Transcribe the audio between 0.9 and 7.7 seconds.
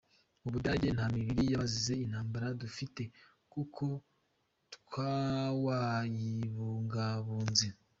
nta mibiri y’abazize intambara dufite kuko ntawayibungabunze.